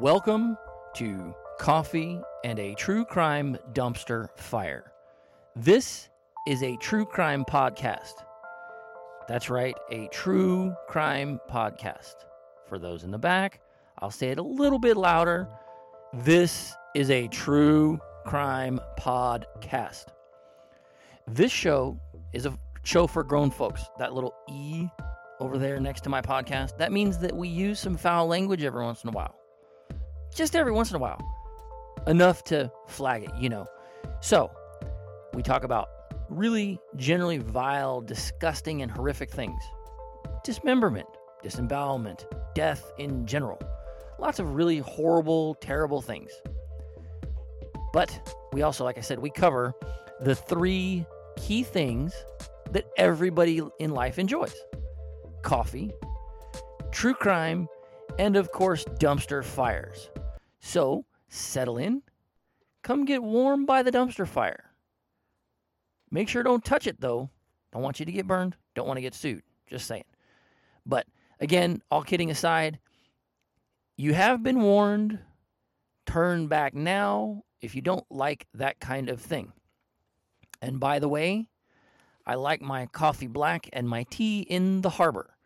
[0.00, 0.58] Welcome
[0.94, 4.90] to Coffee and a True Crime Dumpster Fire.
[5.54, 6.08] This
[6.48, 8.14] is a true crime podcast.
[9.28, 12.14] That's right, a true crime podcast.
[12.66, 13.60] For those in the back,
[14.00, 15.46] I'll say it a little bit louder.
[16.12, 20.06] This is a true crime podcast.
[21.28, 21.96] This show
[22.32, 23.84] is a show for grown folks.
[24.00, 24.88] That little E
[25.38, 28.82] over there next to my podcast, that means that we use some foul language every
[28.82, 29.36] once in a while.
[30.34, 31.20] Just every once in a while.
[32.06, 33.66] Enough to flag it, you know.
[34.20, 34.50] So,
[35.32, 35.88] we talk about
[36.28, 39.62] really generally vile, disgusting, and horrific things
[40.42, 41.06] dismemberment,
[41.42, 43.58] disembowelment, death in general.
[44.18, 46.30] Lots of really horrible, terrible things.
[47.92, 49.72] But we also, like I said, we cover
[50.20, 52.12] the three key things
[52.72, 54.54] that everybody in life enjoys
[55.42, 55.92] coffee,
[56.90, 57.68] true crime,
[58.18, 60.10] and of course, dumpster fires.
[60.64, 62.00] So settle in,
[62.82, 64.70] come get warm by the dumpster fire.
[66.10, 67.28] Make sure don't touch it though.
[67.70, 69.42] Don't want you to get burned, don't want to get sued.
[69.68, 70.06] Just saying.
[70.86, 71.06] But
[71.38, 72.78] again, all kidding aside,
[73.98, 75.18] you have been warned.
[76.06, 79.52] Turn back now if you don't like that kind of thing.
[80.62, 81.50] And by the way,
[82.26, 85.36] I like my coffee black and my tea in the harbor.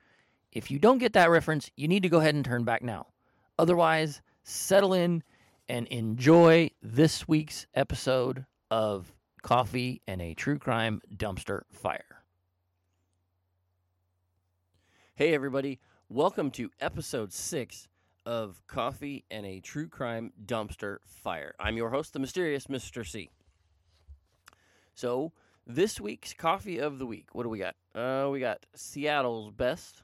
[0.52, 3.08] If you don't get that reference, you need to go ahead and turn back now.
[3.58, 5.22] Otherwise, settle in
[5.68, 12.22] and enjoy this week's episode of Coffee and a True Crime Dumpster Fire.
[15.14, 15.80] Hey, everybody.
[16.08, 17.88] Welcome to episode six
[18.24, 21.54] of Coffee and a True Crime Dumpster Fire.
[21.60, 23.06] I'm your host, the mysterious Mr.
[23.06, 23.28] C.
[24.94, 25.32] So,
[25.66, 27.76] this week's coffee of the week, what do we got?
[27.94, 30.02] Uh, we got Seattle's best,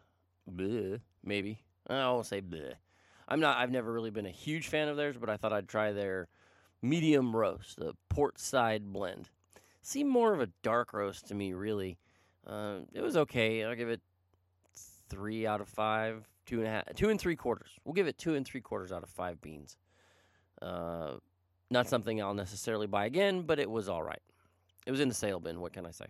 [0.55, 1.63] bleh, maybe.
[1.89, 2.75] I won't say bleh.
[3.29, 3.59] I'm not.
[3.59, 6.29] I've never really been a huge fan of theirs, but I thought I'd try their
[6.83, 9.31] medium roast, the port side blend.
[9.83, 11.99] Seemed more of a dark roast to me, really.
[12.47, 13.65] Uh, it was okay.
[13.65, 14.01] I'll give it
[15.09, 17.71] three out of five, two and a half, two and three quarters.
[17.85, 19.77] We'll give it two and three quarters out of five beans.
[20.61, 21.15] Uh,
[21.71, 24.23] not something I'll necessarily buy again, but it was all right.
[24.87, 25.61] It was in the sale bin.
[25.61, 26.07] What can I say?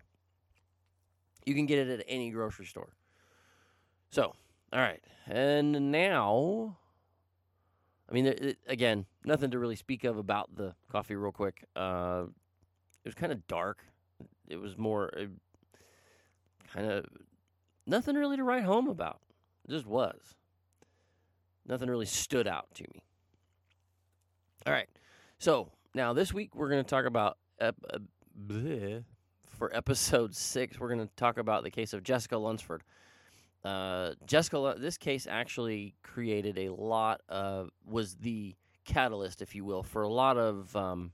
[1.47, 2.93] You can get it at any grocery store.
[4.11, 4.34] So,
[4.72, 6.78] all right, and now
[8.14, 11.64] I mean, it, again, nothing to really speak of about the coffee, real quick.
[11.75, 12.26] Uh,
[13.04, 13.84] it was kind of dark.
[14.47, 15.25] It was more uh,
[16.72, 17.06] kind of
[17.88, 19.19] nothing really to write home about.
[19.64, 20.36] It just was.
[21.66, 23.02] Nothing really stood out to me.
[24.64, 24.88] All right.
[25.41, 29.00] So now this week we're going to talk about ep- uh,
[29.58, 30.78] for episode six.
[30.78, 32.84] We're going to talk about the case of Jessica Lunsford.
[33.64, 38.54] Uh, Jessica, this case actually created a lot of was the
[38.84, 41.12] catalyst, if you will, for a lot of um,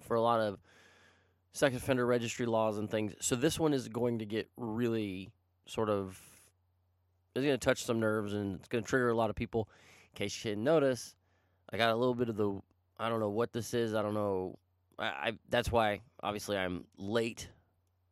[0.00, 0.58] for a lot of
[1.52, 3.12] sex offender registry laws and things.
[3.20, 5.30] So this one is going to get really
[5.66, 6.20] sort of
[7.34, 9.68] it's going to touch some nerves and it's going to trigger a lot of people.
[10.12, 11.14] In case you didn't notice,
[11.72, 12.60] I got a little bit of the
[12.98, 13.94] I don't know what this is.
[13.94, 14.58] I don't know.
[14.98, 17.48] I, I that's why obviously I'm late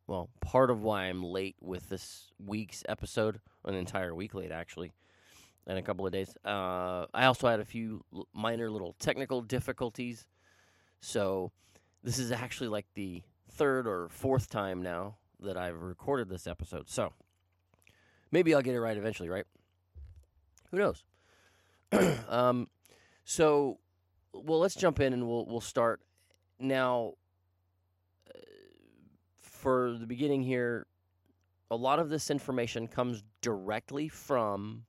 [0.09, 4.91] well, part of why I'm late with this week's episode, an entire week late actually,
[5.67, 6.35] in a couple of days.
[6.43, 8.03] Uh, I also had a few
[8.33, 10.25] minor little technical difficulties,
[10.99, 11.51] so
[12.03, 13.21] this is actually like the
[13.51, 16.89] third or fourth time now that I've recorded this episode.
[16.89, 17.13] So
[18.31, 19.45] maybe I'll get it right eventually, right?
[20.71, 21.03] Who knows?
[22.27, 22.67] um,
[23.25, 23.77] so,
[24.33, 26.01] well, let's jump in and we'll we'll start
[26.59, 27.13] now
[29.59, 30.87] for the beginning here,
[31.69, 34.85] a lot of this information comes directly from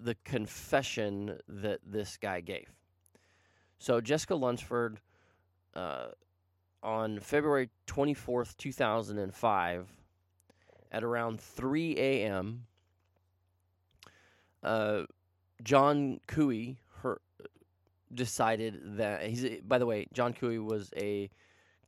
[0.00, 2.68] the confession that this guy gave.
[3.78, 5.00] So, Jessica Lunsford,
[5.74, 6.08] uh,
[6.82, 9.88] on February 24th, 2005,
[10.90, 12.66] at around 3 a.m.,
[14.64, 15.02] uh,
[15.62, 17.20] John Couey her,
[18.12, 21.30] decided that he's, by the way, John Couey was a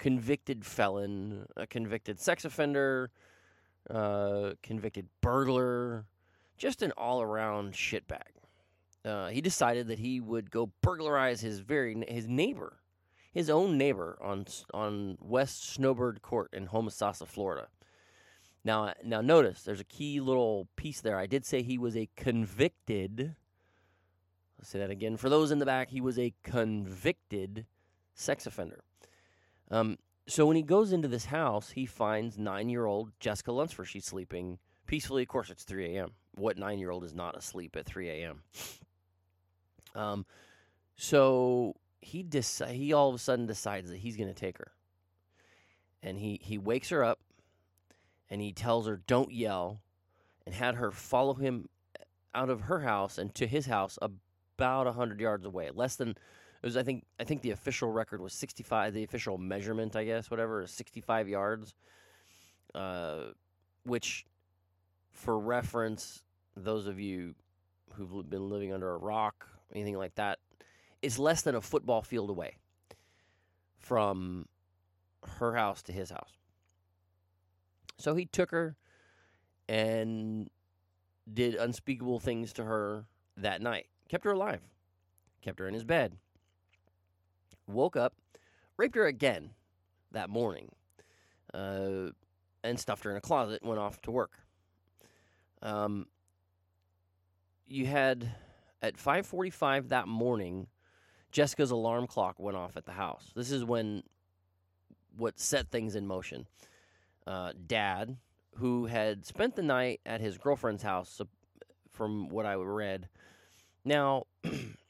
[0.05, 3.11] convicted felon, a convicted sex offender,
[3.89, 6.05] uh, convicted burglar,
[6.59, 8.21] just an all around shitbag.
[9.03, 12.81] Uh, he decided that he would go burglarize his very his neighbor,
[13.33, 17.69] his own neighbor on on West Snowbird Court in Homosassa, Florida.
[18.63, 21.17] Now, now notice there's a key little piece there.
[21.17, 23.37] I did say he was a convicted.
[24.61, 25.89] I'll say that again for those in the back.
[25.89, 27.65] He was a convicted
[28.15, 28.85] sex offender.
[29.75, 29.99] Um,
[30.29, 33.89] so when he goes into this house, he finds nine year old Jessica Lunsford.
[33.89, 35.23] She's sleeping peacefully.
[35.23, 36.13] Of course, it's 3 a.m.
[36.37, 38.43] What nine year old is not asleep at 3 a.m.?
[39.97, 40.27] Um,
[40.97, 44.73] so he deci- he all of a sudden decides that he's going to take her,
[46.03, 47.21] and he he wakes her up,
[48.31, 49.81] and he tells her don't yell,
[50.47, 51.69] and had her follow him
[52.35, 56.17] out of her house and to his house about hundred yards away, less than.
[56.65, 58.95] It was, I think, I think the official record was 65.
[58.95, 61.75] The official measurement, I guess, whatever, is 65 yards.
[62.75, 63.25] Uh,
[63.83, 64.25] which,
[65.13, 66.25] for reference,
[66.57, 67.35] those of you
[67.93, 70.39] who've been living under a rock, anything like that,
[71.03, 72.57] is less than a football field away
[73.77, 74.49] from
[75.39, 76.33] her house to his house.
[77.99, 78.75] So he took her
[79.69, 80.49] and
[81.31, 83.05] did unspeakable things to her
[83.37, 83.89] that night.
[84.09, 84.63] Kept her alive.
[85.43, 86.17] Kept her in his bed.
[87.67, 88.15] Woke up,
[88.77, 89.51] raped her again
[90.13, 90.71] that morning,
[91.53, 92.11] uh,
[92.63, 93.65] and stuffed her in a closet.
[93.65, 94.33] Went off to work.
[95.63, 96.07] Um,
[97.67, 98.35] you had
[98.83, 100.69] at 5:45 that morning,
[101.33, 103.33] Jessica's alarm clock went off at the house.
[103.35, 104.03] This is when
[105.17, 106.47] what set things in motion.
[107.27, 108.19] Uh, Dad,
[108.57, 111.21] who had spent the night at his girlfriend's house,
[111.95, 113.09] from what I read.
[113.85, 114.27] Now,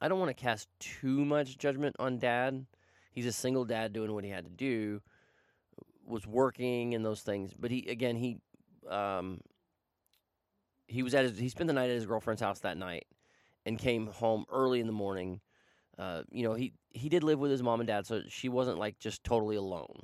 [0.00, 2.66] I don't want to cast too much judgment on Dad.
[3.10, 5.00] He's a single dad doing what he had to do,
[6.06, 7.52] was working and those things.
[7.58, 8.38] But he again he
[8.88, 9.40] um,
[10.86, 13.06] he was at his he spent the night at his girlfriend's house that night
[13.66, 15.40] and came home early in the morning.
[15.98, 18.78] Uh, you know, he he did live with his mom and dad, so she wasn't
[18.78, 20.02] like just totally alone.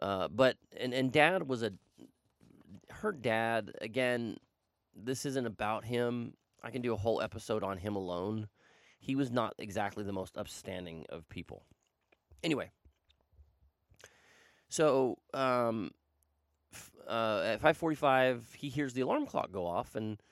[0.00, 1.72] Uh, but and and dad was a
[2.90, 4.38] her dad again.
[4.96, 6.32] This isn't about him.
[6.62, 8.48] I can do a whole episode on him alone.
[9.00, 11.64] He was not exactly the most upstanding of people.
[12.44, 12.70] Anyway,
[14.68, 15.90] so um,
[17.08, 20.22] uh, at 5:45, he hears the alarm clock go off, and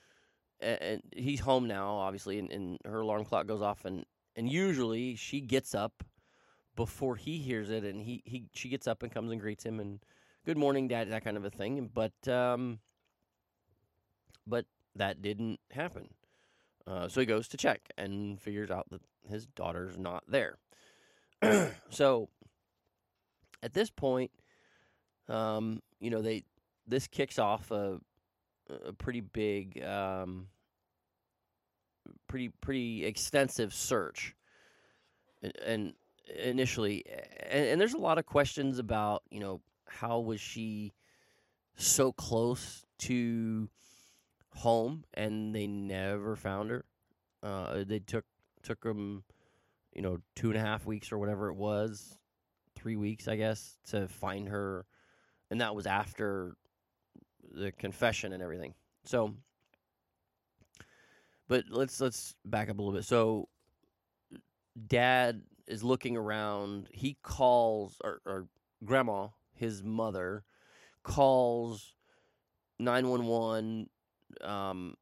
[0.60, 4.04] and he's home now, obviously, and, and her alarm clock goes off, and
[4.36, 6.04] and usually she gets up
[6.76, 9.80] before he hears it, and he he she gets up and comes and greets him,
[9.80, 10.00] and
[10.44, 11.90] good morning, dad, that kind of a thing.
[11.92, 12.78] But um,
[14.46, 16.10] but that didn't happen.
[16.88, 20.56] Uh, so he goes to check and figures out that his daughter's not there.
[21.90, 22.28] so
[23.62, 24.30] at this point,
[25.28, 26.44] um, you know, they
[26.86, 28.00] this kicks off a,
[28.86, 30.46] a pretty big, um,
[32.26, 34.34] pretty pretty extensive search,
[35.42, 35.92] and, and
[36.42, 37.04] initially,
[37.50, 40.94] and, and there's a lot of questions about you know how was she
[41.76, 43.68] so close to
[44.58, 46.84] home and they never found her.
[47.42, 48.24] Uh, they took
[48.62, 49.22] took them,
[49.94, 52.18] you know, two and a half weeks or whatever it was,
[52.74, 54.84] three weeks, I guess, to find her,
[55.50, 56.56] and that was after
[57.52, 58.74] the confession and everything.
[59.04, 59.34] So,
[61.46, 63.04] but let's let's back up a little bit.
[63.04, 63.48] So,
[64.86, 66.88] Dad is looking around.
[66.92, 68.48] He calls, or, or
[68.84, 70.42] Grandma, his mother,
[71.04, 71.94] calls
[72.80, 73.88] nine one one
[74.42, 74.94] um,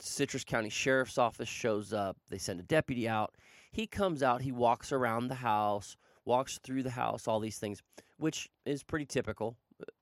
[0.00, 2.16] Citrus County Sheriff's Office shows up.
[2.28, 3.34] They send a deputy out.
[3.72, 4.42] He comes out.
[4.42, 7.82] He walks around the house, walks through the house, all these things,
[8.18, 9.56] which is pretty typical.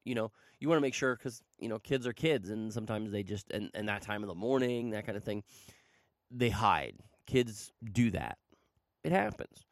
[0.05, 3.13] You know, you want to make sure because you know kids are kids, and sometimes
[3.13, 5.43] they just and, and that time of the morning, that kind of thing,
[6.31, 6.97] they hide.
[7.27, 8.39] Kids do that.
[9.05, 9.67] It happens.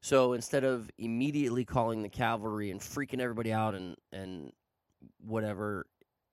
[0.00, 4.52] So instead of immediately calling the cavalry and freaking everybody out and and
[5.24, 5.86] whatever,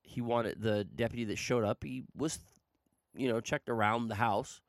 [0.09, 1.83] he wanted the deputy that showed up.
[1.83, 2.39] He was,
[3.15, 4.61] you know, checked around the house.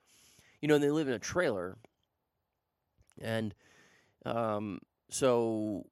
[0.60, 1.78] You know, and they live in a trailer,
[3.18, 3.54] and
[4.26, 5.86] um, so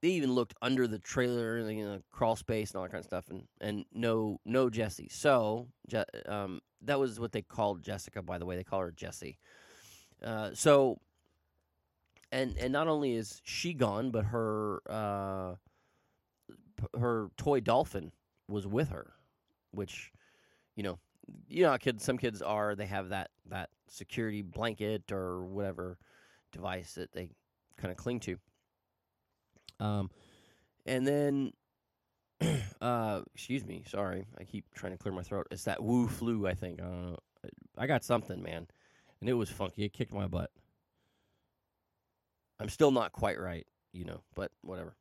[0.00, 3.04] they even looked under the trailer, you know, crawl space and all that kind of
[3.04, 5.10] stuff, and and no no Jesse.
[5.10, 8.22] So Je- um, that was what they called Jessica.
[8.22, 9.38] By the way, they call her Jessie.
[10.24, 10.98] Uh, so
[12.32, 15.54] and and not only is she gone, but her uh,
[16.98, 18.12] her toy dolphin
[18.50, 19.12] was with her,
[19.70, 20.12] which,
[20.76, 20.98] you know,
[21.48, 22.04] you know, kids.
[22.04, 25.98] Some kids are they have that that security blanket or whatever
[26.52, 27.30] device that they
[27.76, 28.36] kind of cling to.
[29.78, 30.10] Um,
[30.86, 31.52] and then,
[32.80, 35.46] uh, excuse me, sorry, I keep trying to clear my throat.
[35.50, 36.80] It's that Wu flu, I think.
[36.82, 37.16] Uh,
[37.78, 38.66] I got something, man,
[39.20, 39.84] and it was funky.
[39.84, 40.50] It kicked my butt.
[42.58, 44.94] I'm still not quite right, you know, but whatever.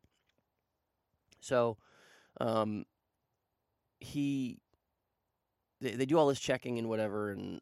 [1.41, 1.77] So,
[2.39, 2.86] um,
[4.00, 4.60] he
[5.82, 7.62] they, they do all this checking and whatever and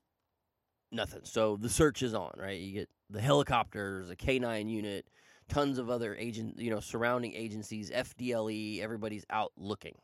[0.92, 1.22] nothing.
[1.24, 2.60] So the search is on, right?
[2.60, 5.06] You get the helicopters, a K9 unit,
[5.50, 9.96] tons of other agent, you know, surrounding agencies, FDLE, everybody's out looking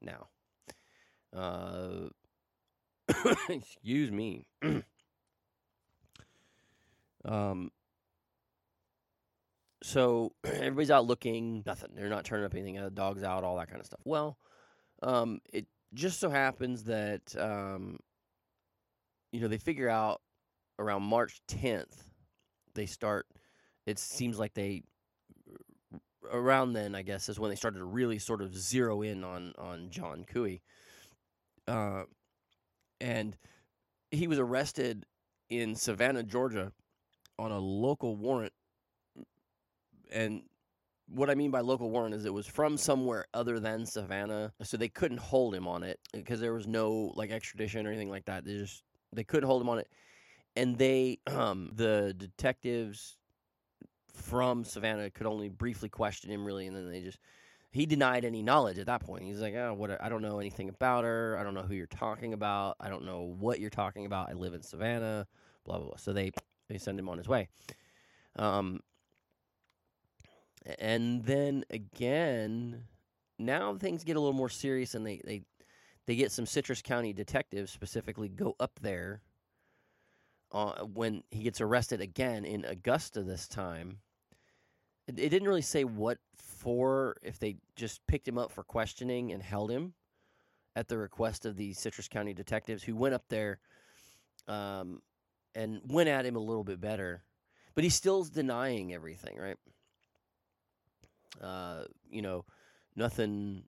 [0.00, 0.28] now.
[1.34, 2.08] Uh,
[3.48, 4.46] Excuse me.
[7.24, 7.70] um.
[9.82, 11.90] So everybody's out looking, nothing.
[11.94, 12.74] They're not turning up anything.
[12.74, 14.00] The dog's out, all that kind of stuff.
[14.04, 14.36] Well,
[15.02, 17.98] um, it just so happens that um,
[19.32, 20.20] you know they figure out
[20.78, 22.10] around March 10th
[22.74, 23.26] they start.
[23.86, 24.82] It seems like they
[26.32, 29.52] around then, I guess, is when they started to really sort of zero in on
[29.58, 30.60] on John Couey.
[31.66, 32.04] Uh,
[33.00, 33.36] and
[34.10, 35.06] he was arrested
[35.48, 36.72] in Savannah, Georgia,
[37.38, 38.52] on a local warrant.
[40.12, 40.42] And
[41.12, 44.76] what I mean by local warrant is it was from somewhere other than Savannah, so
[44.76, 48.26] they couldn't hold him on it because there was no like extradition or anything like
[48.26, 48.44] that.
[48.44, 49.88] They just they couldn't hold him on it,
[50.56, 53.16] and they um the detectives
[54.14, 57.18] from Savannah could only briefly question him really, and then they just
[57.72, 59.22] he denied any knowledge at that point.
[59.22, 60.02] He's like, oh, what?
[60.02, 61.36] I don't know anything about her.
[61.38, 62.76] I don't know who you're talking about.
[62.80, 64.28] I don't know what you're talking about.
[64.28, 65.26] I live in Savannah.
[65.64, 65.96] Blah blah blah.
[65.96, 66.32] So they
[66.68, 67.48] they send him on his way.
[68.36, 68.80] Um,
[70.78, 72.84] and then again,
[73.38, 75.42] now things get a little more serious, and they they
[76.06, 79.22] they get some Citrus County detectives specifically go up there.
[80.52, 83.98] Uh, when he gets arrested again in Augusta this time,
[85.06, 87.16] it, it didn't really say what for.
[87.22, 89.94] If they just picked him up for questioning and held him
[90.76, 93.60] at the request of the Citrus County detectives, who went up there
[94.48, 95.00] um,
[95.54, 97.22] and went at him a little bit better,
[97.74, 99.56] but he still's denying everything, right?
[101.40, 102.44] Uh, you know,
[102.96, 103.64] nothing.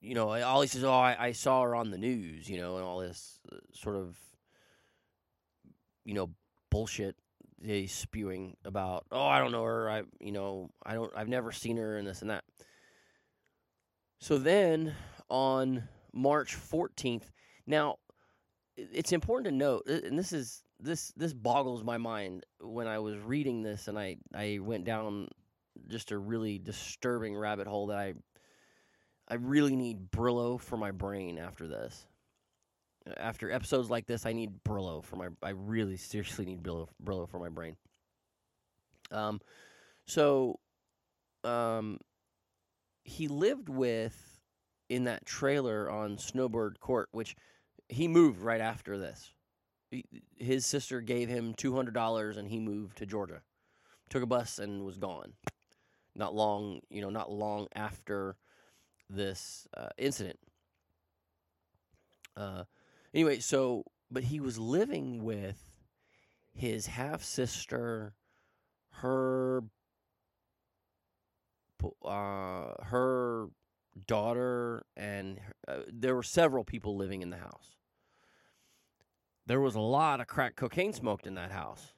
[0.00, 2.76] You know, all he says, "Oh, I, I saw her on the news," you know,
[2.76, 4.16] and all this uh, sort of,
[6.04, 6.30] you know,
[6.70, 7.16] bullshit
[7.64, 9.06] he's spewing about.
[9.10, 9.90] Oh, I don't know her.
[9.90, 11.12] I, you know, I don't.
[11.16, 12.44] I've never seen her, and this and that.
[14.20, 14.94] So then,
[15.28, 17.30] on March fourteenth,
[17.66, 17.96] now
[18.76, 23.16] it's important to note, and this is this this boggles my mind when I was
[23.18, 25.28] reading this, and I I went down
[25.88, 28.14] just a really disturbing rabbit hole that I
[29.28, 32.06] I really need Brillo for my brain after this.
[33.16, 35.28] After episodes like this, I need Brillo for my.
[35.42, 37.76] I really seriously need Brillo, Brillo for my brain.
[39.10, 39.40] Um,
[40.06, 40.58] so,
[41.44, 41.98] um,
[43.04, 44.40] he lived with
[44.88, 47.36] in that trailer on Snowbird Court, which
[47.88, 49.32] he moved right after this.
[50.36, 53.42] His sister gave him two hundred dollars, and he moved to Georgia.
[54.08, 55.32] Took a bus and was gone
[56.16, 58.36] not long, you know, not long after
[59.08, 60.38] this uh, incident.
[62.36, 62.64] Uh,
[63.14, 65.58] anyway, so but he was living with
[66.54, 68.14] his half sister,
[68.90, 69.62] her,
[72.04, 73.48] uh, her
[74.06, 77.76] daughter, and uh, there were several people living in the house.
[79.46, 81.92] There was a lot of crack cocaine smoked in that house.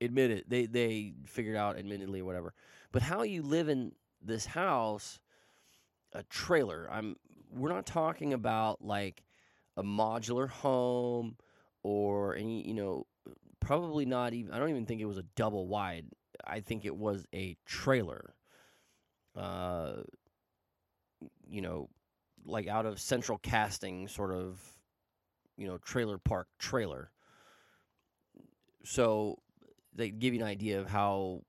[0.00, 2.52] Admitted, they they figured out, admittedly, whatever.
[2.94, 3.90] But how you live in
[4.22, 5.18] this house,
[6.12, 6.88] a trailer.
[6.88, 7.16] I'm
[7.52, 9.24] we're not talking about like
[9.76, 11.36] a modular home
[11.82, 13.08] or any, you know,
[13.58, 16.06] probably not even I don't even think it was a double wide.
[16.46, 18.36] I think it was a trailer.
[19.34, 19.94] Uh
[21.50, 21.88] you know,
[22.46, 24.60] like out of central casting sort of
[25.56, 27.10] you know, trailer park trailer.
[28.84, 29.40] So
[29.92, 31.42] they give you an idea of how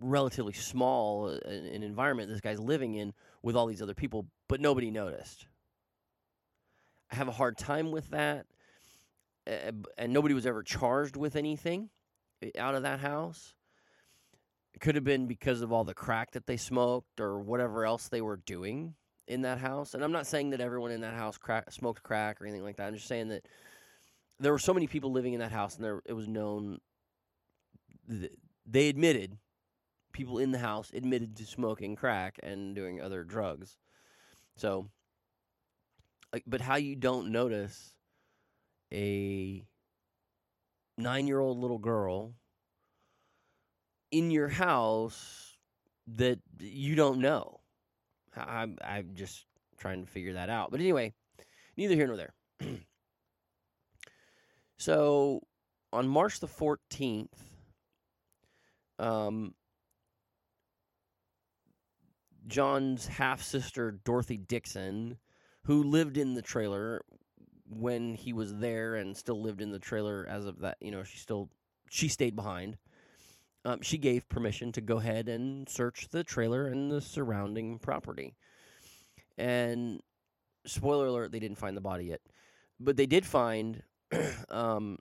[0.00, 3.12] relatively small uh, an environment this guy's living in
[3.42, 5.46] with all these other people, but nobody noticed.
[7.10, 8.46] I have a hard time with that,
[9.46, 11.88] and nobody was ever charged with anything
[12.42, 13.54] eh, out of that house.
[14.74, 18.08] It could have been because of all the crack that they smoked or whatever else
[18.08, 18.94] they were doing
[19.26, 19.94] in that house.
[19.94, 22.76] And I'm not saying that everyone in that house crack, smoked crack or anything like
[22.76, 22.88] that.
[22.88, 23.46] I'm just saying that
[24.38, 26.78] there were so many people living in that house, and there it was known.
[28.66, 29.38] They admitted
[30.18, 33.76] people in the house admitted to smoking crack and doing other drugs.
[34.56, 34.88] So,
[36.44, 37.94] but how you don't notice
[38.92, 39.64] a
[40.96, 42.34] nine year old little girl
[44.10, 45.56] in your house
[46.16, 47.60] that you don't know?
[48.36, 49.46] I'm, I'm just
[49.78, 50.72] trying to figure that out.
[50.72, 51.14] But anyway,
[51.76, 52.34] neither here nor there.
[54.78, 55.42] so,
[55.92, 57.28] on March the 14th,
[58.98, 59.54] um,
[62.48, 65.18] John's half sister, Dorothy Dixon,
[65.64, 67.02] who lived in the trailer
[67.68, 71.04] when he was there and still lived in the trailer as of that, you know,
[71.04, 71.50] she still
[71.90, 72.78] she stayed behind.
[73.64, 78.34] Um, she gave permission to go ahead and search the trailer and the surrounding property.
[79.38, 80.00] And
[80.66, 82.20] spoiler alert, they didn't find the body yet.
[82.80, 83.82] but they did find
[84.50, 84.98] um,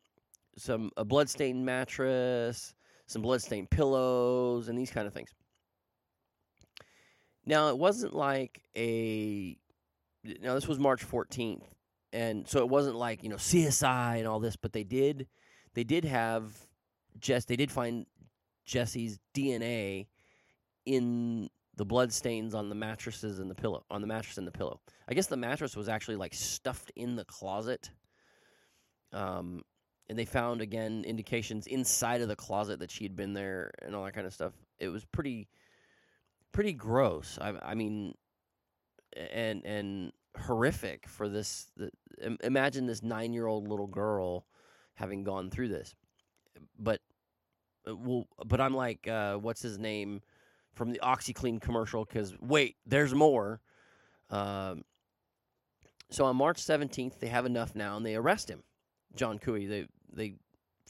[0.58, 2.74] some a bloodstained mattress,
[3.08, 5.34] some bloodstained pillows, and these kind of things.
[7.48, 9.58] Now it wasn't like a.
[10.42, 11.64] Now this was March fourteenth,
[12.14, 15.28] and so it wasn't like you know CSI and all this, but they did,
[15.74, 16.54] they did have
[17.20, 17.46] Jess.
[17.46, 18.06] They did find
[18.66, 20.08] Jesse's DNA
[20.86, 24.52] in the blood stains on the mattresses and the pillow on the mattress and the
[24.52, 24.82] pillow.
[25.08, 27.92] I guess the mattress was actually like stuffed in the closet.
[29.14, 29.62] Um,
[30.10, 33.96] and they found again indications inside of the closet that she had been there and
[33.96, 34.54] all that kind of stuff.
[34.80, 35.48] It was pretty,
[36.52, 37.38] pretty gross.
[37.42, 38.14] I, I mean,
[39.16, 41.68] and and horrific for this.
[41.76, 41.92] The,
[42.44, 44.46] imagine this nine-year-old little girl
[44.96, 45.96] having gone through this,
[46.80, 47.02] but
[47.88, 50.22] uh, well, but I'm like, uh, what's his name
[50.74, 52.06] from the OxiClean commercial?
[52.06, 53.62] Because wait, there's more.
[54.30, 54.84] Um,
[56.10, 58.64] so on March 17th, they have enough now, and they arrest him,
[59.16, 59.68] John Couey.
[59.68, 60.36] They they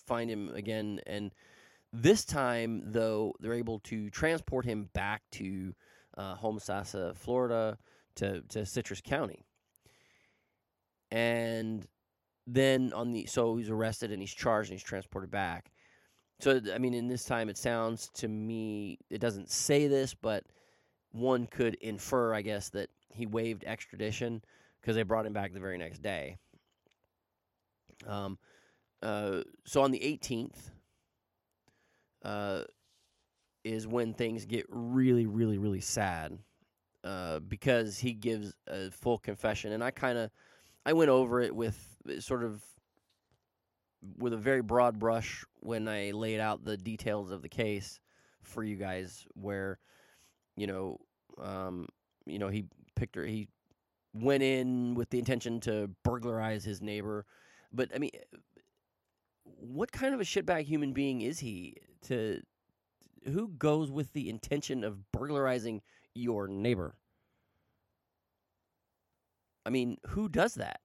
[0.05, 1.31] find him again, and
[2.01, 5.73] this time though they're able to transport him back to
[6.17, 7.77] uh, Homosassa, Florida,
[8.15, 9.45] to to Citrus County,
[11.11, 11.85] and
[12.45, 15.71] then on the so he's arrested and he's charged and he's transported back.
[16.39, 20.43] So I mean, in this time, it sounds to me it doesn't say this, but
[21.11, 24.41] one could infer, I guess, that he waived extradition
[24.81, 26.37] because they brought him back the very next day.
[28.05, 28.37] Um,
[29.01, 30.69] uh, so on the 18th
[32.27, 32.63] uh,
[33.63, 36.37] is when things get really, really, really sad
[37.05, 40.29] uh, because he gives a full confession, and I kind of
[40.85, 41.77] I went over it with
[42.19, 42.61] sort of
[44.17, 47.99] with a very broad brush when I laid out the details of the case
[48.41, 49.79] for you guys, where
[50.57, 50.99] you know,
[51.41, 51.87] um,
[52.25, 52.65] you know, he
[52.95, 53.47] picked her, he
[54.13, 57.25] went in with the intention to burglarize his neighbor,
[57.71, 58.11] but I mean,
[59.43, 61.75] what kind of a shitbag human being is he
[62.07, 62.41] to
[63.25, 65.81] who goes with the intention of burglarizing
[66.13, 66.95] your neighbor?
[69.65, 70.79] I mean, who does that?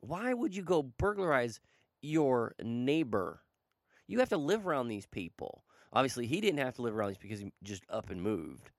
[0.00, 1.60] Why would you go burglarize
[2.00, 3.42] your neighbor?
[4.06, 5.64] You have to live around these people.
[5.92, 8.70] Obviously, he didn't have to live around these because he just up and moved.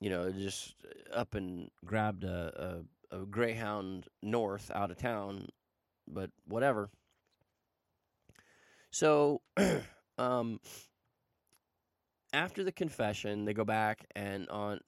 [0.00, 0.74] You know, just
[1.14, 2.82] up and grabbed a,
[3.12, 5.46] a, a Greyhound North out of town,
[6.08, 6.90] but whatever.
[8.90, 9.42] So,
[10.18, 10.58] um,
[12.32, 14.80] after the confession, they go back and on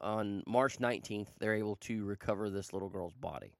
[0.00, 3.54] on March 19th, they're able to recover this little girl's body.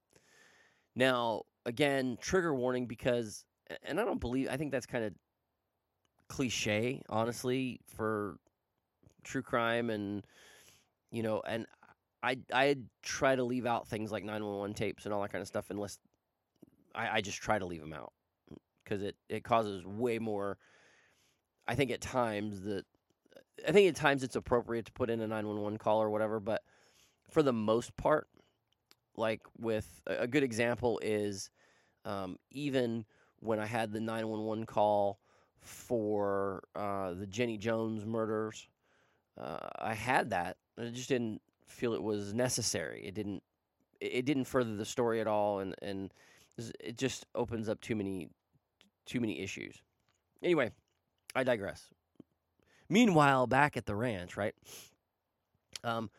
[0.95, 3.45] Now, again, trigger warning because,
[3.85, 5.15] and I don't believe, I think that's kind of
[6.29, 8.37] cliche, honestly, for
[9.25, 10.25] true crime and,
[11.11, 11.67] you know, and
[12.23, 15.49] I I try to leave out things like 911 tapes and all that kind of
[15.49, 15.99] stuff unless
[16.95, 18.13] I, I just try to leave them out
[18.85, 20.59] because it, it causes way more.
[21.67, 22.85] I think at times that
[23.67, 26.63] I think at times it's appropriate to put in a 911 call or whatever, but
[27.31, 28.29] for the most part,
[29.17, 31.51] like with a good example is
[32.05, 33.05] um, even
[33.41, 35.21] when I had the 911 call
[35.61, 38.69] for uh, the Jenny Jones murders,
[39.39, 40.57] uh, I had that.
[40.79, 43.03] I just didn't feel it was necessary.
[43.05, 43.43] It didn't.
[44.01, 46.13] It didn't further the story at all, and and
[46.81, 48.31] it just opens up too many
[49.07, 49.83] too many issues.
[50.43, 50.71] Anyway,
[51.35, 51.91] I digress.
[52.91, 54.55] Meanwhile, back at the ranch, right?
[55.85, 56.11] Um,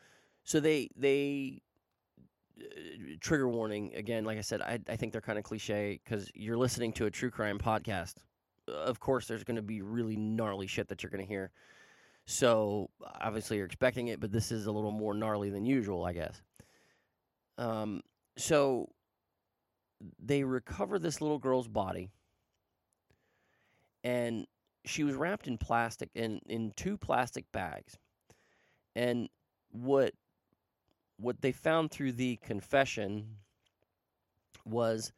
[0.42, 1.60] so they they
[2.58, 2.64] uh,
[3.20, 4.24] trigger warning again.
[4.24, 7.10] Like I said, I I think they're kind of cliche because you're listening to a
[7.10, 8.14] true crime podcast.
[8.66, 11.50] Of course, there's going to be really gnarly shit that you're going to hear.
[12.24, 12.88] So
[13.20, 16.40] obviously you're expecting it, but this is a little more gnarly than usual, I guess.
[17.58, 18.02] Um,
[18.36, 18.88] so
[20.24, 22.10] they recover this little girl's body
[24.04, 24.46] and
[24.84, 27.98] she was wrapped in plastic in in two plastic bags.
[28.94, 29.28] And
[29.70, 30.12] what
[31.18, 33.36] what they found through the confession
[34.64, 35.12] was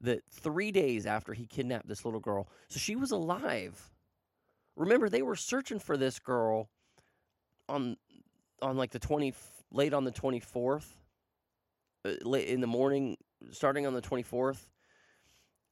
[0.00, 3.90] that 3 days after he kidnapped this little girl, so she was alive.
[4.76, 6.68] Remember they were searching for this girl
[7.68, 7.96] on
[8.60, 9.34] on like the 20
[9.72, 10.84] late on the 24th
[12.04, 13.16] uh, late in the morning
[13.50, 14.66] starting on the 24th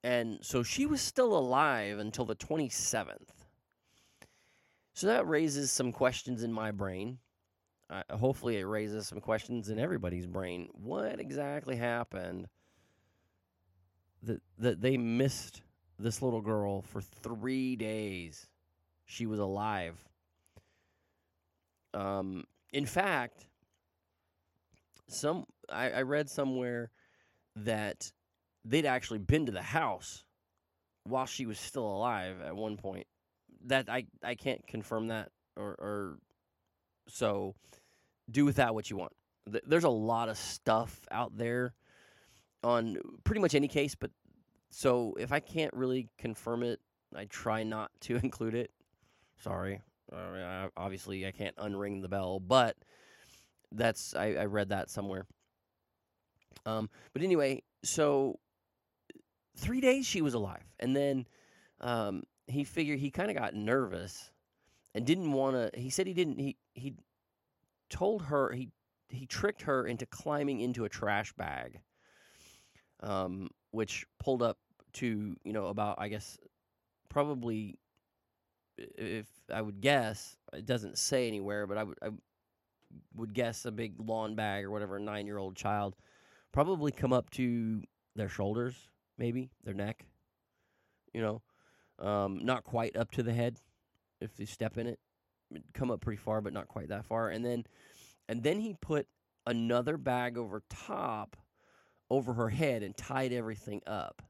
[0.02, 3.28] and so she was still alive until the 27th.
[4.94, 7.18] So that raises some questions in my brain.
[7.88, 10.68] Uh, hopefully, it raises some questions in everybody's brain.
[10.72, 12.48] What exactly happened
[14.22, 15.62] that, that they missed
[15.98, 18.46] this little girl for three days?
[19.06, 19.96] She was alive.
[21.92, 23.46] Um, in fact,
[25.08, 26.90] some I, I read somewhere
[27.56, 28.12] that
[28.64, 30.24] they'd actually been to the house
[31.04, 33.06] while she was still alive at one point.
[33.66, 36.18] That I I can't confirm that or or
[37.08, 37.54] so
[38.30, 39.12] do with that what you want.
[39.46, 41.74] There's a lot of stuff out there
[42.62, 44.10] on pretty much any case, but
[44.70, 46.80] so if I can't really confirm it,
[47.14, 48.70] I try not to include it.
[49.42, 49.80] Sorry.
[50.12, 52.76] I, obviously, I can't unring the bell, but
[53.72, 55.26] that's I, I read that somewhere.
[56.66, 58.38] Um, but anyway, so
[59.60, 61.26] three days she was alive, and then
[61.80, 64.30] um, he figured he kind of got nervous
[64.94, 65.80] and didn't want to.
[65.80, 66.38] He said he didn't.
[66.38, 66.94] He he
[67.88, 68.70] told her he
[69.08, 71.80] he tricked her into climbing into a trash bag,
[73.00, 74.58] um, which pulled up
[74.94, 76.38] to you know about I guess
[77.08, 77.78] probably
[78.78, 82.08] if I would guess it doesn't say anywhere, but I would I
[83.14, 85.94] would guess a big lawn bag or whatever a nine year old child
[86.52, 87.82] probably come up to
[88.16, 88.74] their shoulders,
[89.20, 90.06] maybe their neck,
[91.14, 91.42] you know,
[92.04, 93.58] um, not quite up to the head
[94.20, 94.98] if they step in it,
[95.50, 97.64] It'd come up pretty far, but not quite that far, and then
[98.28, 99.06] and then he put
[99.46, 101.36] another bag over top
[102.08, 104.22] over her head and tied everything up.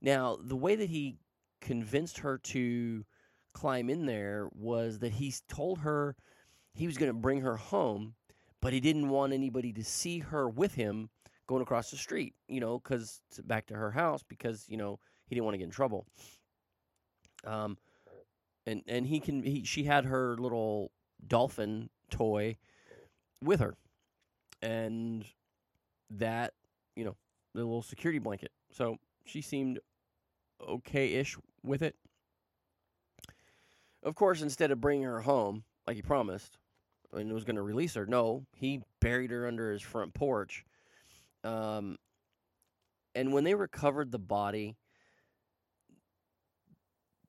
[0.00, 1.18] Now, the way that he
[1.60, 3.04] convinced her to
[3.52, 6.16] climb in there was that he told her
[6.74, 8.14] he was going to bring her home,
[8.60, 11.08] but he didn't want anybody to see her with him
[11.46, 15.34] going across the street, you know, cuz back to her house because, you know, he
[15.34, 16.06] didn't want to get in trouble.
[17.44, 17.78] Um
[18.66, 20.90] and and he can he she had her little
[21.26, 22.56] dolphin toy
[23.42, 23.74] with her.
[24.62, 25.26] And
[26.10, 26.54] that,
[26.96, 27.16] you know,
[27.54, 28.50] the little security blanket.
[28.70, 29.78] So she seemed
[30.66, 31.96] okay-ish with it.
[34.02, 36.58] Of course, instead of bringing her home like he promised,
[37.12, 40.64] and was going to release her, no, he buried her under his front porch.
[41.44, 41.96] Um,
[43.14, 44.76] and when they recovered the body,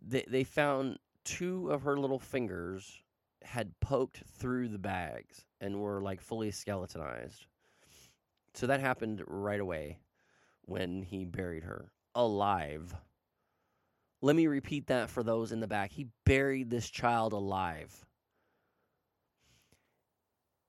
[0.02, 3.02] they they found two of her little fingers
[3.44, 7.46] had poked through the bags and were like fully skeletonized.
[8.54, 10.00] So that happened right away
[10.64, 12.96] when he buried her alive.
[14.22, 15.92] Let me repeat that for those in the back.
[15.92, 18.06] He buried this child alive.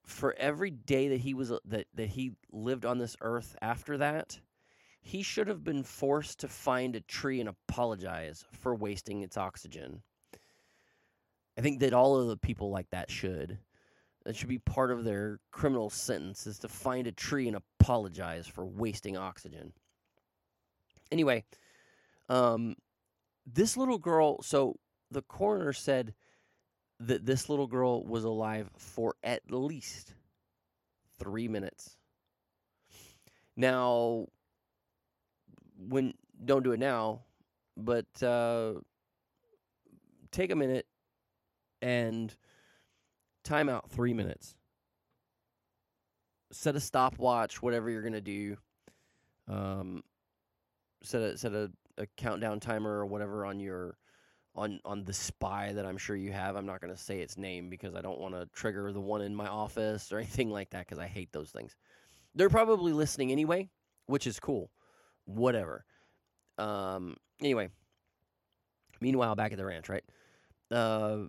[0.07, 4.41] For every day that he was that that he lived on this earth after that,
[5.01, 10.03] he should have been forced to find a tree and apologize for wasting its oxygen.
[11.59, 13.59] I think that all of the people like that should.
[14.25, 18.47] That should be part of their criminal sentence is to find a tree and apologize
[18.49, 19.73] for wasting oxygen.
[21.13, 21.45] Anyway,
[22.29, 22.75] um,
[23.47, 24.43] this little girl.
[24.43, 24.77] So
[25.11, 26.15] the coroner said
[27.01, 30.15] that this little girl was alive for at least
[31.19, 31.97] three minutes.
[33.57, 34.27] Now,
[35.89, 37.21] when don't do it now,
[37.77, 38.75] but uh,
[40.31, 40.87] take a minute
[41.83, 42.35] and
[43.45, 44.55] time out three minutes.
[46.53, 48.57] Set a stopwatch, whatever you're gonna do.
[49.49, 50.03] Um,
[51.03, 53.97] set a set a, a countdown timer or whatever on your
[54.57, 56.57] on on the spy that I'm sure you have.
[56.57, 59.35] I'm not gonna say its name because I don't want to trigger the one in
[59.35, 61.77] my office or anything like that because I hate those things.
[62.35, 63.69] They're probably listening anyway,
[64.07, 64.71] which is cool.
[65.25, 65.85] Whatever.
[66.59, 67.17] Um.
[67.41, 67.71] Anyway.
[69.01, 70.05] Meanwhile, back at the ranch, right?
[70.71, 71.27] Uh.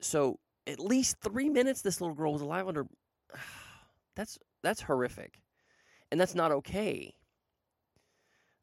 [0.00, 2.86] So at least three minutes this little girl was alive under
[4.14, 5.40] that's that's horrific
[6.10, 7.14] and that's not okay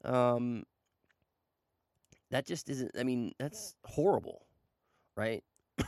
[0.04, 0.64] um
[2.30, 4.46] that just isn't i mean that's horrible
[5.16, 5.42] right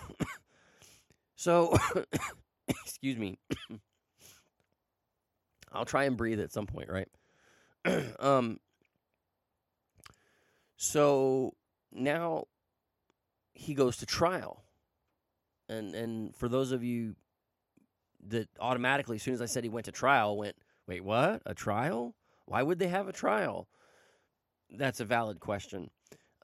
[1.37, 1.77] so
[2.69, 3.39] excuse me
[5.73, 7.09] i'll try and breathe at some point right
[8.21, 8.59] um
[10.77, 11.55] so
[11.93, 12.45] now
[13.53, 14.63] he goes to trial
[15.69, 17.15] and and for those of you
[18.29, 21.43] that automatically, as soon as I said he went to trial, went, wait, what?
[21.47, 22.15] A trial?
[22.47, 23.69] Why would they have a trial?
[24.71, 25.91] That's a valid question,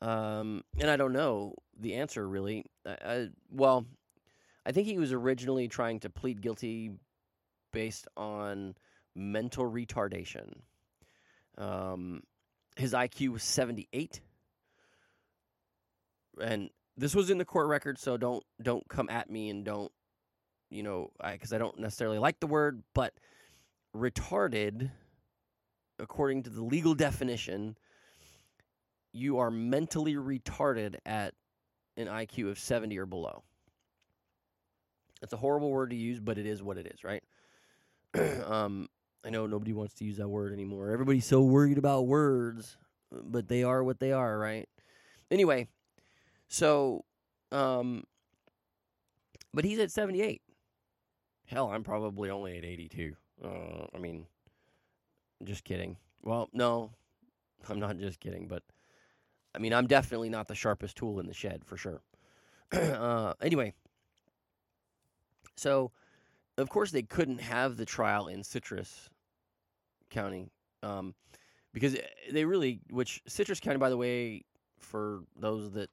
[0.07, 2.65] um, and I don't know the answer really.
[2.87, 3.85] I, I, well,
[4.65, 6.93] I think he was originally trying to plead guilty
[7.73, 8.77] based on
[9.17, 10.59] mental retardation.
[11.59, 12.23] Um,
[12.77, 14.21] his IQ was seventy eight,
[16.41, 19.91] and this was in the court record, so don't don't come at me and don't
[20.71, 23.13] you know because I, I don't necessarily like the word, but
[23.97, 24.93] retarded,
[25.99, 27.77] according to the legal definition,
[29.17, 31.35] you are mentally retarded at
[31.97, 33.43] an IQ of seventy or below.
[35.23, 37.23] It's a horrible word to use, but it is what it is, right?
[38.47, 38.89] um,
[39.25, 40.91] I know nobody wants to use that word anymore.
[40.91, 42.77] Everybody's so worried about words,
[43.11, 44.69] but they are what they are, right?
[45.31, 45.69] Anyway,
[46.49, 47.05] so
[47.53, 48.05] um
[49.57, 50.43] but he's at 78.
[51.47, 53.17] Hell, I'm probably only at 82.
[53.43, 54.27] Uh, I mean,
[55.45, 55.97] just kidding.
[56.23, 56.91] Well, no,
[57.69, 58.63] I'm not just kidding, but
[59.57, 62.03] I mean, I'm definitely not the sharpest tool in the shed for sure.
[62.73, 63.73] uh, anyway,
[65.57, 65.93] so
[66.59, 69.09] of course they couldn't have the trial in Citrus
[70.11, 70.51] County
[70.83, 71.15] um,
[71.73, 71.97] because
[72.31, 74.45] they really, which Citrus County, by the way,
[74.79, 75.89] for those that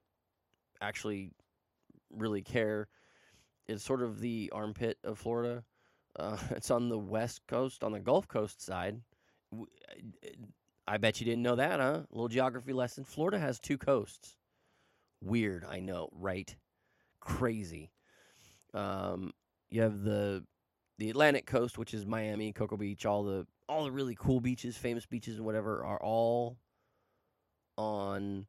[0.82, 1.32] actually
[2.12, 2.90] really care,
[3.68, 5.64] is sort of the armpit of Florida.
[6.20, 9.00] Uh, it's on the west coast, on the Gulf Coast side.
[10.88, 12.02] I bet you didn't know that, huh?
[12.02, 13.04] A little geography lesson.
[13.04, 14.36] Florida has two coasts.
[15.22, 16.54] Weird, I know, right?
[17.22, 17.92] Crazy.
[18.74, 19.32] Um,
[19.70, 20.44] you have the
[20.98, 24.76] the Atlantic coast, which is Miami, Cocoa Beach, all the all the really cool beaches,
[24.78, 26.58] famous beaches, and whatever, are all
[27.78, 28.46] on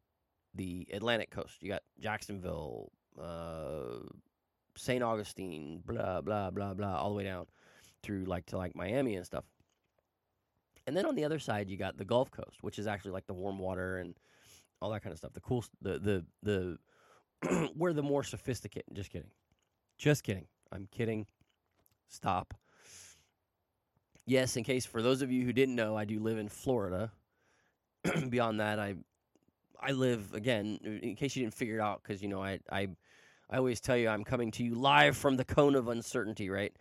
[0.55, 1.63] the Atlantic coast.
[1.63, 4.01] You got Jacksonville, uh,
[4.77, 5.03] St.
[5.03, 7.47] Augustine, blah blah blah blah, all the way down
[8.03, 9.45] through like to like Miami and stuff.
[10.87, 13.27] And then on the other side, you got the Gulf Coast, which is actually like
[13.27, 14.15] the warm water and
[14.81, 15.33] all that kind of stuff.
[15.33, 15.99] The cool, the
[16.43, 16.79] the
[17.43, 18.95] the where the more sophisticated.
[18.95, 19.31] Just kidding,
[19.99, 20.47] just kidding.
[20.73, 21.27] I'm kidding.
[22.09, 22.55] Stop.
[24.27, 27.13] Yes, in case for those of you who didn't know, I do live in Florida.
[28.29, 28.95] Beyond that, I
[29.81, 30.79] I live again.
[31.03, 32.89] In case you didn't figure it out, because you know I I
[33.51, 36.75] I always tell you I'm coming to you live from the cone of uncertainty, right?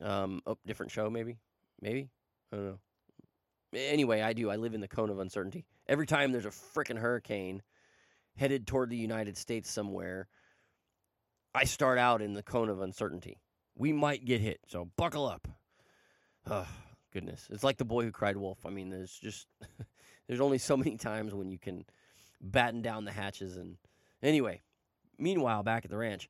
[0.00, 1.36] Um, oh, different show, maybe,
[1.80, 2.08] maybe
[2.52, 2.78] I don't know.
[3.74, 4.50] Anyway, I do.
[4.50, 5.64] I live in the cone of uncertainty.
[5.88, 7.62] Every time there's a freaking hurricane
[8.36, 10.28] headed toward the United States somewhere,
[11.54, 13.38] I start out in the cone of uncertainty.
[13.76, 15.48] We might get hit, so buckle up.
[16.48, 16.66] Oh,
[17.12, 17.46] goodness.
[17.50, 18.58] It's like the boy who cried wolf.
[18.66, 19.46] I mean, there's just
[20.28, 21.84] there's only so many times when you can
[22.40, 23.76] batten down the hatches and
[24.22, 24.60] anyway,
[25.18, 26.28] meanwhile, back at the ranch,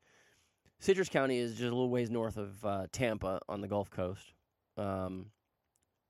[0.79, 4.33] Citrus County is just a little ways north of uh, Tampa on the Gulf Coast.
[4.77, 5.27] Um,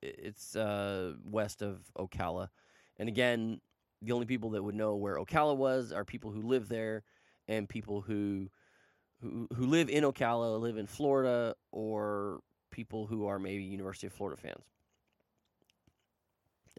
[0.04, 2.50] it's uh, west of Ocala,
[2.98, 3.62] and again,
[4.02, 7.04] the only people that would know where Ocala was are people who live there,
[7.48, 8.50] and people who
[9.22, 12.40] who who live in Ocala, live in Florida, or
[12.72, 14.66] people who are maybe University of Florida fans,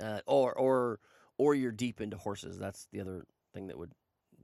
[0.02, 1.00] uh, or or
[1.38, 2.58] or you're deep into horses.
[2.58, 3.92] That's the other thing that would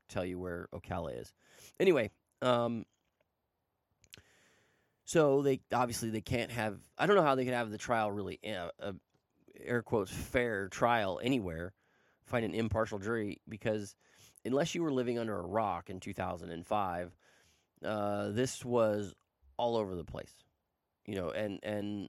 [0.09, 1.33] tell you where Ocala is.
[1.79, 2.11] Anyway,
[2.43, 2.85] um,
[5.11, 6.79] so they obviously they can't have.
[6.97, 8.93] I don't know how they can have the trial really, uh, uh,
[9.61, 11.73] air quotes, fair trial anywhere.
[12.27, 13.97] Find an impartial jury because
[14.45, 17.17] unless you were living under a rock in 2005,
[17.85, 19.13] uh, this was
[19.57, 20.33] all over the place.
[21.07, 22.09] You know, and and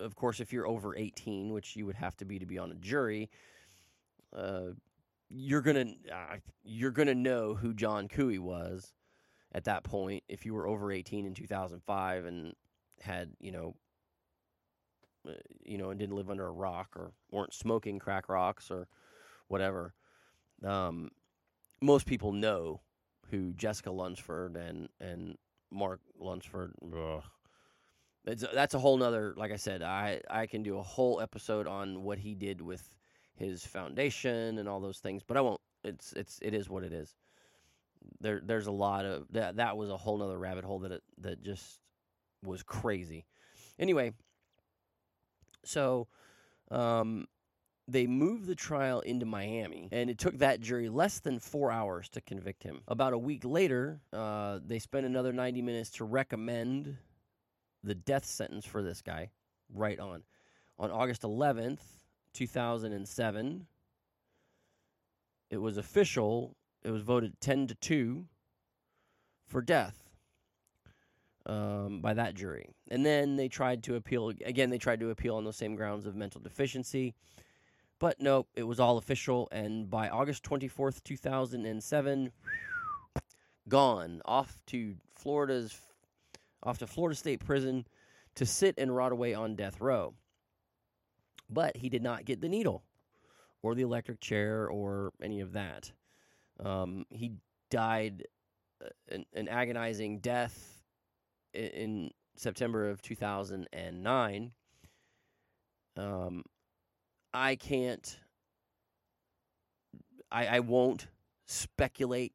[0.00, 2.72] of course, if you're over 18, which you would have to be to be on
[2.72, 3.28] a jury,
[4.34, 4.70] uh,
[5.28, 8.94] you're gonna uh, you're gonna know who John Couey was
[9.52, 12.54] at that point if you were over 18 in 2005 and
[13.00, 13.74] had you know
[15.28, 15.32] uh,
[15.64, 18.88] you know and didn't live under a rock or weren't smoking crack rocks or
[19.48, 19.94] whatever
[20.64, 21.10] um,
[21.80, 22.80] most people know
[23.30, 25.36] who Jessica Lunsford and and
[25.70, 27.22] Mark Lunsford ugh.
[28.24, 31.66] It's, that's a whole nother like I said I I can do a whole episode
[31.66, 32.96] on what he did with
[33.34, 35.60] his foundation and all those things, but I won't.
[35.84, 37.14] It's it's it is what it is.
[38.20, 39.56] There there's a lot of that.
[39.56, 41.80] That was a whole nother rabbit hole that it, that just
[42.44, 43.24] was crazy.
[43.78, 44.12] Anyway,
[45.64, 46.08] so
[46.70, 47.26] um,
[47.88, 52.08] they moved the trial into Miami, and it took that jury less than four hours
[52.10, 52.80] to convict him.
[52.88, 56.96] About a week later, uh, they spent another 90 minutes to recommend
[57.82, 59.30] the death sentence for this guy.
[59.74, 60.22] Right on.
[60.78, 61.80] On August 11th,
[62.34, 63.66] 2007.
[65.50, 66.56] It was official.
[66.84, 68.24] It was voted 10 to 2
[69.46, 70.10] for death
[71.46, 72.68] um, by that jury.
[72.90, 74.32] And then they tried to appeal.
[74.44, 77.14] Again, they tried to appeal on the same grounds of mental deficiency.
[77.98, 79.48] But nope, it was all official.
[79.52, 82.32] And by August 24th, 2007,
[83.68, 85.80] gone off to Florida's,
[86.62, 87.86] off to Florida State Prison
[88.34, 90.14] to sit and rot away on death row
[91.52, 92.82] but he did not get the needle
[93.62, 95.92] or the electric chair or any of that.
[96.64, 97.32] Um, he
[97.70, 98.24] died
[98.84, 100.84] uh, an, an, agonizing death
[101.54, 104.52] in, in, September of 2009.
[105.98, 106.44] Um,
[107.34, 108.18] I can't,
[110.30, 111.08] I, I won't
[111.46, 112.32] speculate.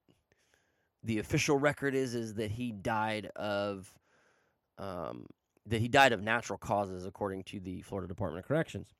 [1.03, 3.91] The official record is is that he died of
[4.77, 5.25] um,
[5.65, 8.93] that he died of natural causes, according to the Florida Department of Corrections.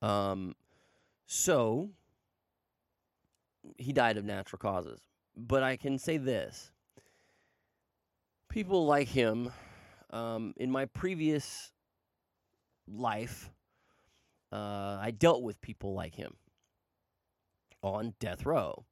[0.00, 0.54] Um,
[1.26, 1.90] so
[3.78, 5.00] he died of natural causes.
[5.36, 6.70] But I can say this
[8.48, 9.50] people like him,
[10.10, 11.72] um, in my previous
[12.88, 13.50] life,
[14.52, 16.34] uh, I dealt with people like him
[17.82, 18.84] on death row.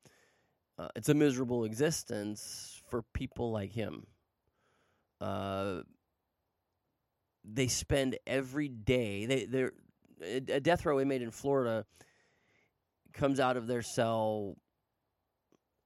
[0.79, 4.07] Uh, it's a miserable existence for people like him.
[5.21, 5.81] Uh,
[7.45, 9.27] they spend every day.
[9.27, 9.73] They they're
[10.23, 11.85] a death row inmate in Florida
[13.19, 14.57] comes out of their cell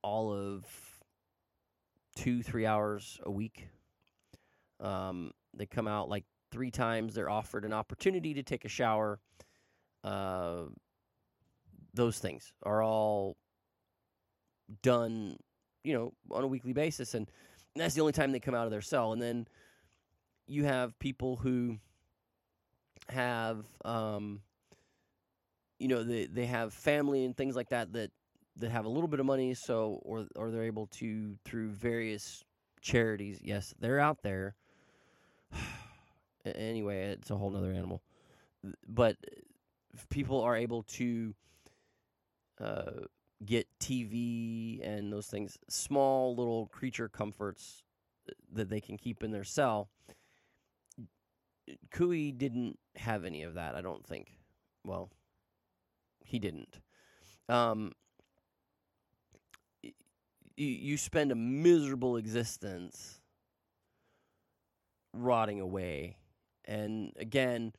[0.02, 0.64] all of
[2.14, 3.68] two three hours a week.
[4.80, 7.14] Um, they come out like three times.
[7.14, 9.18] They're offered an opportunity to take a shower.
[10.04, 10.64] Uh,
[11.94, 13.36] those things are all
[14.82, 15.36] done,
[15.84, 17.30] you know, on a weekly basis, and
[17.74, 19.12] that's the only time they come out of their cell.
[19.12, 19.46] And then
[20.46, 21.78] you have people who
[23.08, 24.40] have, um,
[25.82, 28.12] you know, they they have family and things like that that
[28.56, 32.44] that have a little bit of money, so or or they're able to through various
[32.80, 33.40] charities.
[33.42, 34.54] Yes, they're out there.
[36.44, 38.00] anyway, it's a whole nother animal.
[38.88, 39.16] But
[40.08, 41.34] people are able to
[42.60, 42.92] uh,
[43.44, 47.82] get TV and those things, small little creature comforts
[48.52, 49.88] that they can keep in their cell.
[51.90, 54.38] Couey didn't have any of that, I don't think.
[54.84, 55.10] Well,
[56.24, 56.80] he didn't.
[57.48, 57.92] Um,
[60.56, 63.20] you, spend a miserable existence
[65.12, 66.16] rotting away.
[66.64, 67.72] And again,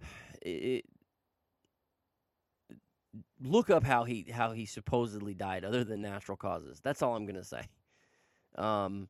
[0.42, 0.84] it,
[3.42, 6.80] look up how he how he supposedly died, other than natural causes.
[6.82, 7.66] That's all I'm gonna say.
[8.56, 9.08] Um,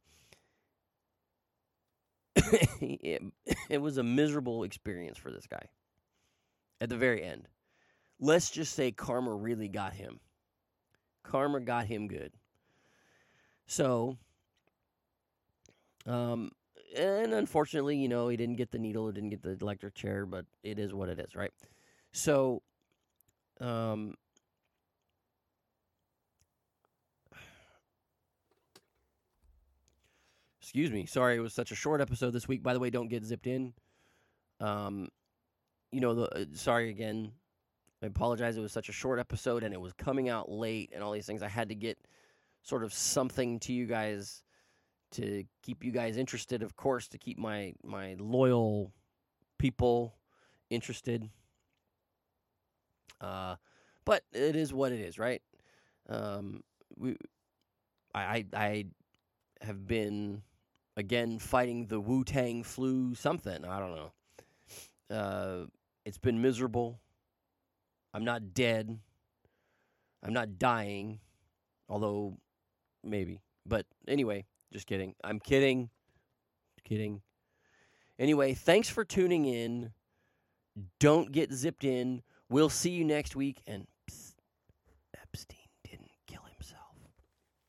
[2.36, 3.22] it,
[3.68, 5.68] it was a miserable experience for this guy.
[6.80, 7.48] At the very end,
[8.20, 10.20] let's just say karma really got him.
[11.22, 12.32] Karma got him good.
[13.66, 14.18] So,
[16.06, 16.50] um,
[16.96, 20.26] and unfortunately, you know, he didn't get the needle, he didn't get the electric chair,
[20.26, 21.50] but it is what it is, right?
[22.12, 22.62] So,
[23.60, 24.14] um,
[30.60, 31.06] excuse me.
[31.06, 32.62] Sorry, it was such a short episode this week.
[32.62, 33.72] By the way, don't get zipped in.
[34.60, 35.08] Um,
[35.94, 37.32] you know, the uh, sorry again.
[38.02, 38.56] I apologize.
[38.56, 41.24] It was such a short episode and it was coming out late and all these
[41.24, 41.42] things.
[41.42, 41.96] I had to get
[42.62, 44.42] sort of something to you guys
[45.12, 48.92] to keep you guys interested, of course, to keep my my loyal
[49.58, 50.16] people
[50.68, 51.30] interested.
[53.20, 53.54] Uh,
[54.04, 55.40] but it is what it is, right?
[56.08, 56.62] Um,
[56.96, 57.16] we,
[58.14, 58.84] I, I, I
[59.62, 60.42] have been
[60.96, 64.12] again fighting the Wu Tang flu, something I don't know.
[65.10, 65.66] Uh,
[66.04, 67.00] it's been miserable.
[68.12, 68.98] I'm not dead.
[70.22, 71.20] I'm not dying,
[71.88, 72.38] although
[73.02, 73.42] maybe.
[73.66, 75.14] But anyway, just kidding.
[75.22, 75.90] I'm kidding.
[76.84, 77.22] Kidding.
[78.18, 79.92] Anyway, thanks for tuning in.
[81.00, 82.22] Don't get zipped in.
[82.48, 83.62] We'll see you next week.
[83.66, 83.86] And.